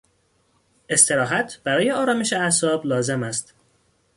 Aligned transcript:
استراحت 0.89 1.59
برای 1.63 1.91
آرامش 1.91 2.33
اعصاب 2.33 2.85
لازم 2.85 3.23
است. 3.23 3.53